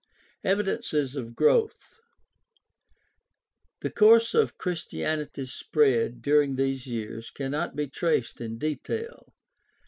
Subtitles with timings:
[0.43, 1.99] Evidences of growth.—
[3.83, 9.31] The course of Christianity's spread during these years cannot be traced in detail.